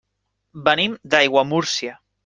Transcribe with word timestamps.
Venim 0.69 0.97
d'Aiguamúrcia. 1.13 1.99